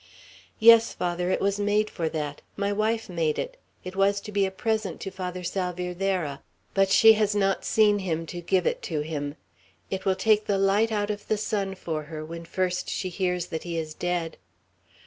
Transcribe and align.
"Yes, 0.57 0.93
Father, 0.93 1.29
it 1.29 1.39
was 1.39 1.59
made 1.59 1.87
for 1.87 2.09
that. 2.09 2.41
My 2.57 2.73
wife 2.73 3.07
made 3.07 3.37
it. 3.37 3.57
It 3.83 3.95
was 3.95 4.19
to 4.21 4.31
be 4.31 4.47
a 4.47 4.49
present 4.51 4.99
to 5.01 5.11
Father 5.11 5.43
Salvierderra; 5.43 6.41
but 6.73 6.89
she 6.89 7.13
has 7.13 7.35
not 7.35 7.63
seen 7.63 7.99
him, 7.99 8.25
to 8.25 8.41
give 8.41 8.65
it 8.65 8.81
to 8.81 9.01
him. 9.01 9.35
It 9.91 10.03
will 10.03 10.15
take 10.15 10.47
the 10.47 10.57
light 10.57 10.91
out 10.91 11.11
of 11.11 11.27
the 11.27 11.37
sun 11.37 11.75
for 11.75 12.05
her, 12.05 12.25
when 12.25 12.45
first 12.45 12.89
she 12.89 13.09
hears 13.09 13.45
that 13.53 13.61
he 13.61 13.77
is 13.77 13.93
dead." 13.93 14.37